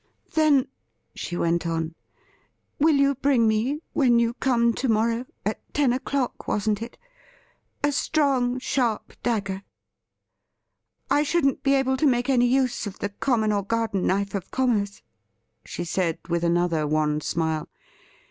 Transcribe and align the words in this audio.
'Then,' 0.33 0.67
she 1.13 1.37
went 1.37 1.67
on, 1.67 1.93
'will 2.79 2.95
you 2.95 3.13
bring 3.13 3.47
me, 3.47 3.81
when 3.93 4.17
you 4.17 4.33
come 4.33 4.73
to 4.73 4.89
morrow— 4.89 5.27
at 5.45 5.59
ten 5.75 5.93
o'clock, 5.93 6.47
wasn't 6.47 6.81
it.?— 6.81 6.97
a 7.83 7.91
strong, 7.91 8.57
sharp 8.57 9.13
dagger.? 9.21 9.61
I 11.11 11.21
shouldn't 11.21 11.61
be 11.61 11.75
able 11.75 11.97
to 11.97 12.07
make 12.07 12.31
any 12.31 12.47
use 12.47 12.87
of 12.87 12.97
the 12.97 13.09
common 13.09 13.51
or 13.51 13.61
garden 13.63 14.07
knife 14.07 14.33
of 14.33 14.49
commerce,' 14.49 15.03
she 15.63 15.83
said 15.83 16.17
with 16.27 16.43
another 16.43 16.87
wan 16.87 17.21
smile. 17.21 17.69